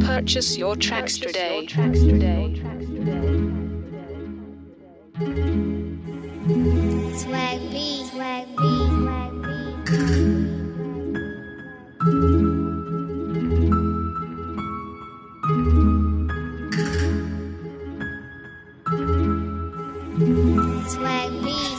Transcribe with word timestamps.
Purchase 0.00 0.56
your 0.56 0.76
tracks 0.76 1.18
today. 1.18 1.66
Swag 1.68 1.92
B, 1.92 2.08
swag 7.18 7.60
B, 7.70 8.08
swag 8.08 8.46
B. 8.56 8.62
Swag 9.84 10.52
B. 10.52 10.57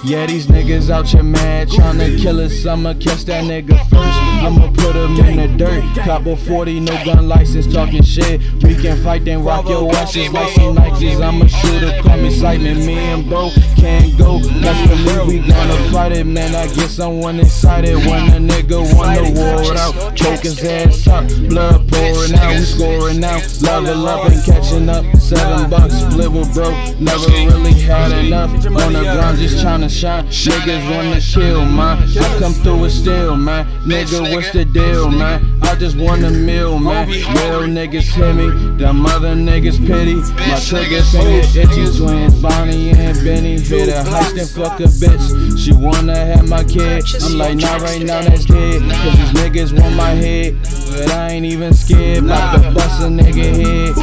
Yeah, 0.03 0.25
these 0.25 0.47
niggas 0.47 0.89
out 0.89 1.07
here 1.07 1.23
mad, 1.23 1.67
tryna 1.67 2.17
kill 2.21 2.39
us. 2.39 2.65
I'ma 2.65 2.93
catch 2.93 3.25
that 3.25 3.43
nigga 3.43 3.77
first. 3.89 4.19
I'ma 4.41 4.71
put 4.71 4.95
him 4.95 5.19
in 5.25 5.35
the 5.35 5.57
dirt. 5.57 5.83
Copper 6.05 6.37
40, 6.37 6.79
no 6.79 6.93
gun 7.03 7.27
license, 7.27 7.67
talking 7.67 8.03
shit. 8.03 8.39
We 8.63 8.75
can 8.75 9.03
fight, 9.03 9.25
then 9.25 9.43
rock 9.43 9.67
your 9.67 9.93
asses 9.95 10.31
like 10.31 10.53
some 10.53 10.77
Nikes. 10.77 11.21
I'ma 11.21 11.47
shoot 11.47 11.83
a 11.83 11.89
shooter, 11.89 12.01
call 12.01 12.17
me 12.17 12.31
Simon. 12.31 12.85
Me 12.85 12.93
and 12.93 13.27
bro 13.27 13.49
can't 13.75 14.17
go. 14.17 14.39
That's 14.39 14.79
for 14.89 15.27
me, 15.27 15.39
we 15.41 15.47
gonna 15.47 15.91
fight 15.91 16.13
it, 16.13 16.25
man. 16.25 16.55
I 16.55 16.67
get 16.67 16.89
someone 16.89 17.41
excited 17.41 17.97
when 17.97 18.29
a 18.29 18.53
nigga 18.53 18.79
wanna 18.95 19.23
war 19.23 19.61
it 19.63 19.77
out. 19.77 20.15
Choke 20.15 20.43
his 20.43 20.63
ass 20.63 21.07
up, 21.07 21.27
blood 21.49 21.87
pouring 21.91 22.35
out, 22.35 22.55
we 22.55 22.61
scoring 22.61 23.23
out. 23.23 23.43
Level 23.61 24.07
up 24.07 24.29
and 24.29 24.43
catching 24.45 24.87
up. 24.87 25.03
Seven 25.17 25.69
bucks, 25.69 25.95
split 25.95 26.31
with 26.31 26.53
bro. 26.53 26.69
Never 26.99 27.27
really 27.27 27.73
had 27.73 28.13
enough. 28.25 28.51
On 28.65 28.93
the 28.93 29.01
ground, 29.01 29.37
just 29.39 29.57
tryna 29.63 29.88
shine. 29.89 30.25
Niggas 30.27 30.95
wanna 30.95 31.19
kill, 31.19 31.65
man. 31.65 31.97
I 32.17 32.39
come 32.39 32.53
through 32.53 32.81
with 32.81 32.91
steel, 32.91 33.35
man. 33.35 33.65
Nigga, 33.85 34.33
what's 34.33 34.51
the 34.51 34.65
deal, 34.65 35.09
man? 35.09 35.59
I 35.63 35.75
just 35.75 35.97
want 35.97 36.23
a 36.23 36.29
meal, 36.29 36.79
man. 36.79 37.07
Real 37.07 37.67
niggas 37.67 38.09
hit 38.13 38.35
me, 38.35 38.77
them 38.77 39.05
other 39.05 39.35
niggas 39.35 39.77
pity. 39.85 40.15
My 40.15 40.59
trigger 40.59 41.03
finger 41.03 41.41
itchy 41.59 41.97
twins, 41.97 42.41
Bonnie 42.41 42.91
and 42.91 43.17
Benny. 43.23 43.59
Hit 43.59 43.89
a 43.89 44.03
heist 44.09 44.39
and 44.39 44.49
fuck 44.49 44.79
a 44.79 44.83
bitch. 44.83 45.59
She 45.59 45.73
wanna 45.73 46.15
have 46.15 46.47
my 46.47 46.63
kid. 46.63 47.03
I'm 47.21 47.37
like, 47.37 47.57
not 47.57 47.81
right 47.81 48.01
now, 48.01 48.21
that's 48.21 48.45
dead. 48.45 48.81
Cause 48.81 49.17
these 49.17 49.33
niggas 49.41 49.79
want 49.79 49.95
my 49.95 50.11
head. 50.11 50.57
But 50.91 51.11
I 51.11 51.29
ain't 51.31 51.45
even 51.45 51.73
scared. 51.73 52.23
About 52.23 52.61
to 52.61 52.71
bust 52.71 53.01
a 53.01 53.05
nigga 53.05 53.55
head. 53.55 53.95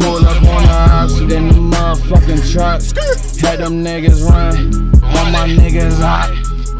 Pull 0.00 0.26
up 0.26 0.42
on 0.42 0.62
the 0.62 0.88
ops, 0.90 1.18
then 1.20 1.48
the 1.48 1.54
motherfucking 1.54 2.52
truck. 2.52 2.80
Had 3.50 3.58
them 3.58 3.82
niggas 3.82 4.22
run. 4.30 4.54
All 5.02 5.26
my 5.32 5.48
niggas 5.48 5.98
hot. 5.98 6.30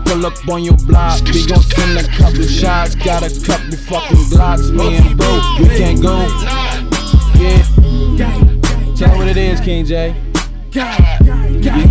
Pull 0.06 0.24
up 0.24 0.48
on 0.48 0.62
your 0.62 0.76
block, 0.86 1.20
we 1.24 1.44
gon' 1.44 1.60
send 1.62 1.98
a 1.98 2.04
couple 2.16 2.44
shots. 2.44 2.94
Got 2.94 3.24
a 3.24 3.30
couple 3.44 3.76
fucking 3.76 4.28
blocks, 4.30 4.70
me 4.70 4.98
and 4.98 5.18
bro, 5.18 5.40
we 5.58 5.66
can't 5.66 6.00
go. 6.00 6.28
Yeah, 7.40 7.64
tell 8.94 9.16
what 9.18 9.26
it 9.26 9.36
is, 9.36 9.58
King 9.58 9.84
J. 9.84 10.14
These 10.70 10.84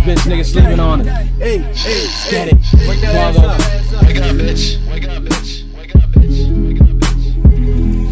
bitch 0.00 0.24
niggas 0.24 0.46
sleeping 0.46 0.80
on 0.80 1.02
it. 1.02 1.08
Hey, 1.08 1.58
hey, 1.58 2.08
Get 2.30 2.48
it. 2.48 2.54
Wake 2.88 3.04
up, 3.04 3.36
bitch. 3.36 4.00
Wake 4.06 4.16
up, 4.16 4.32
bitch. 4.32 4.78
Wake 4.90 5.06
up, 5.10 5.22
bitch. 5.22 5.62
Wake 5.76 5.94
up, 5.94 6.08
bitch. 6.08 6.48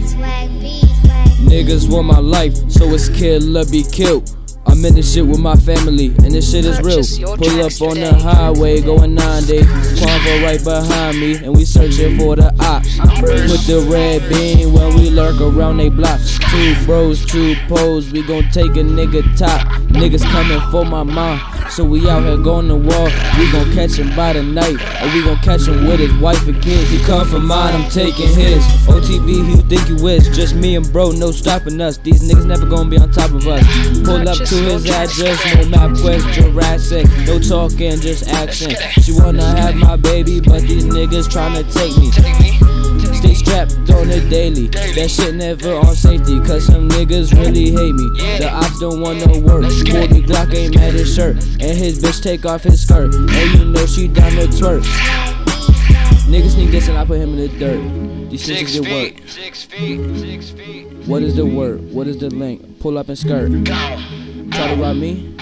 Swag 0.06 0.50
B, 0.60 0.82
swag 0.82 1.28
B. 1.40 1.46
Niggas 1.48 1.88
want 1.90 2.06
my 2.08 2.18
life, 2.18 2.54
so 2.70 2.84
it's 2.90 3.08
kill 3.08 3.56
or 3.56 3.64
be 3.64 3.84
killed. 3.84 4.34
I'm 4.78 4.84
in 4.84 4.94
this 4.94 5.12
shit 5.12 5.26
with 5.26 5.40
my 5.40 5.56
family, 5.56 6.14
and 6.22 6.30
this 6.30 6.52
shit 6.52 6.64
is 6.64 6.80
real. 6.82 7.02
Pull 7.36 7.64
up 7.64 7.82
on 7.82 7.98
the 7.98 8.14
highway, 8.14 8.80
going 8.80 9.12
90. 9.12 9.58
Convo 9.58 10.44
right 10.44 10.62
behind 10.62 11.18
me, 11.18 11.34
and 11.34 11.56
we 11.56 11.64
searching 11.64 12.16
for 12.16 12.36
the 12.36 12.54
ops. 12.60 12.96
Put 13.18 13.66
the 13.66 13.84
red 13.90 14.28
bean 14.28 14.72
when 14.72 14.94
we 14.94 15.10
lurk 15.10 15.40
around 15.40 15.78
they 15.78 15.88
blocks. 15.88 16.38
Two 16.52 16.76
bros, 16.86 17.26
two 17.26 17.56
pose, 17.66 18.12
we 18.12 18.22
gon' 18.22 18.48
take 18.52 18.76
a 18.76 18.84
nigga 18.86 19.24
top. 19.36 19.66
Niggas 19.88 20.22
coming 20.30 20.60
for 20.70 20.84
my 20.84 21.02
mom, 21.02 21.40
so 21.70 21.84
we 21.84 22.08
out 22.08 22.22
here 22.22 22.36
going 22.36 22.68
to 22.68 22.76
war. 22.76 23.08
We 23.38 23.50
gon' 23.52 23.72
catch 23.72 23.98
him 23.98 24.14
by 24.16 24.32
the 24.32 24.42
night, 24.42 24.76
or 25.02 25.12
we 25.12 25.22
gon' 25.22 25.38
catch 25.38 25.66
him 25.66 25.86
with 25.86 26.00
his 26.00 26.12
wife 26.14 26.46
and 26.46 26.60
kids. 26.62 26.90
He 26.90 26.98
come 27.04 27.26
for 27.28 27.38
mine, 27.38 27.74
I'm 27.74 27.90
taking 27.90 28.28
his. 28.28 28.64
OTB, 28.86 29.44
who 29.46 29.62
think 29.68 29.88
you 29.88 30.06
is? 30.08 30.28
Just 30.34 30.54
me 30.54 30.76
and 30.76 30.92
bro, 30.92 31.10
no 31.10 31.30
stopping 31.30 31.80
us. 31.80 31.98
These 31.98 32.22
niggas 32.22 32.46
never 32.46 32.66
gonna 32.66 32.88
be 32.88 32.98
on 32.98 33.10
top 33.10 33.30
of 33.30 33.46
us. 33.46 33.64
Pull 34.04 34.28
up 34.28 34.38
to 34.38 34.54
his 34.54 34.86
address, 34.86 35.44
no 35.54 35.76
MapQuest, 35.76 36.32
Jurassic. 36.32 37.06
No 37.26 37.38
talking, 37.38 38.00
just 38.00 38.28
action. 38.28 38.70
She 39.02 39.12
wanna 39.12 39.44
have 39.44 39.74
my 39.74 39.96
baby, 39.96 40.40
but 40.40 40.62
these 40.62 40.84
niggas 40.84 41.28
tryna 41.28 41.70
take 41.72 41.96
me. 41.98 42.77
Stay 43.18 43.34
strapped 43.34 43.72
on 43.90 44.08
it 44.10 44.30
daily. 44.30 44.68
That 44.68 45.10
shit 45.10 45.34
never 45.34 45.74
on 45.74 45.96
safety, 45.96 46.38
cause 46.40 46.66
some 46.66 46.88
niggas 46.88 47.32
really 47.36 47.72
hate 47.72 47.94
me. 47.94 48.38
The 48.38 48.48
ops 48.48 48.78
don't 48.78 49.00
want 49.00 49.26
no 49.26 49.40
work. 49.40 49.64
40 49.64 50.22
Glock 50.22 50.54
ain't 50.54 50.76
mad 50.76 50.94
his 50.94 51.12
shirt. 51.12 51.34
And 51.60 51.76
his 51.76 52.00
bitch 52.00 52.22
take 52.22 52.46
off 52.46 52.62
his 52.62 52.80
skirt. 52.80 53.12
And 53.12 53.58
you 53.58 53.64
know 53.64 53.86
she 53.86 54.06
down 54.06 54.30
to 54.32 54.46
twerk. 54.46 54.84
Niggas 56.28 56.54
sneak 56.54 56.70
this 56.70 56.86
and 56.88 56.96
I 56.96 57.04
put 57.04 57.18
him 57.18 57.36
in 57.36 57.38
the 57.38 57.48
dirt. 57.58 58.30
These 58.30 58.44
Six 58.44 58.60
niggas 58.60 58.84
get 58.84 59.16
work. 59.16 59.28
Six 59.28 59.64
feet. 59.64 60.18
Six 60.18 60.50
feet. 60.50 60.86
What 61.08 61.22
is 61.24 61.34
the 61.34 61.44
word? 61.44 61.80
What 61.92 62.06
is 62.06 62.18
the 62.18 62.30
link? 62.30 62.78
Pull 62.78 62.98
up 62.98 63.08
and 63.08 63.18
skirt. 63.18 63.50
Try 63.64 64.74
to 64.74 64.76
rob 64.80 64.96
me. 64.96 65.34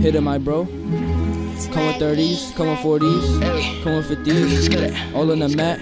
Hit 0.00 0.14
him, 0.14 0.24
my 0.24 0.38
bro. 0.38 0.66
Come 1.72 1.86
with 1.86 1.96
30s, 1.96 2.54
come 2.54 2.68
with 2.68 2.78
40s, 2.80 3.82
come 3.82 3.96
with 3.96 4.08
50s. 4.08 5.14
All 5.14 5.30
in 5.30 5.38
the 5.40 5.48
mat. 5.48 5.80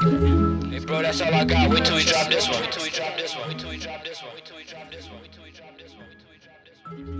Hey, 0.00 0.78
bro, 0.78 1.02
that's 1.02 1.20
all 1.20 1.34
I 1.34 1.44
got. 1.44 1.68
Wait 1.68 1.84
till 1.84 1.96
we 1.96 2.04
drop 2.04 2.30
this 2.30 2.48
one. 2.48 2.62
Wait 2.62 2.72
till 2.72 2.84
we 2.84 2.88
drop 2.88 3.18
this 3.18 3.36
one. 3.36 3.48
Wait 3.48 3.58
till 3.58 3.68
we 3.68 3.76
drop 3.76 4.02
this 4.02 4.22
one. 4.22 4.32
Wait 4.34 4.44
till 4.46 4.56
we 4.56 4.64
drop 4.64 4.90
this 4.90 5.10
one. 5.10 5.20
Wait 5.20 5.30
till 5.30 5.44
we 5.44 5.50
drop 5.50 5.76
this 5.76 5.92
one. 5.92 6.06
Wait 6.08 6.16
till 6.18 6.30
we 6.32 6.38
drop 6.40 6.64
this 6.64 7.06
one. 7.06 7.19